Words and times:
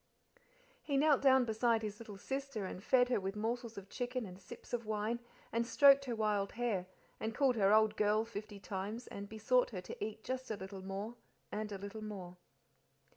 He 0.81 0.97
knelt 0.97 1.21
down 1.21 1.45
beside 1.45 1.83
his 1.83 1.99
little 1.99 2.17
sister 2.17 2.65
and 2.65 2.83
fed 2.83 3.09
her 3.09 3.19
with 3.19 3.35
morsels 3.35 3.77
of 3.77 3.87
chicken 3.87 4.25
and 4.25 4.41
sips 4.41 4.73
of 4.73 4.83
wine, 4.87 5.19
and 5.51 5.63
stroked 5.63 6.05
her 6.05 6.15
wild 6.15 6.53
hair, 6.53 6.87
and 7.19 7.35
called 7.35 7.55
her 7.55 7.71
old 7.71 7.95
girl 7.95 8.25
fifty 8.25 8.59
times, 8.59 9.05
and 9.05 9.29
besought 9.29 9.69
her 9.69 9.81
to 9.81 10.03
eat 10.03 10.23
just 10.23 10.49
a 10.49 10.57
little 10.57 10.81
more 10.81 11.17
and 11.51 11.71
a 11.71 11.77
little 11.77 12.03
more. 12.03 12.37